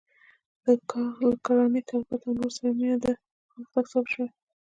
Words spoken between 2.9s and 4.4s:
یې د پرمختګ سبب شوې ده.